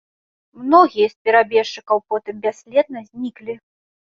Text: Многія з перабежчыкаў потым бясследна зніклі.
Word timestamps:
Многія 0.61 1.07
з 1.11 1.15
перабежчыкаў 1.29 1.97
потым 2.15 2.35
бясследна 2.47 2.99
зніклі. 3.09 3.53